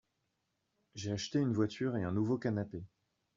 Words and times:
j'ai 0.95 1.11
acheté 1.11 1.37
une 1.37 1.53
voiture 1.53 1.95
et 1.95 2.01
un 2.01 2.11
nouveau 2.11 2.39
canapé. 2.39 2.83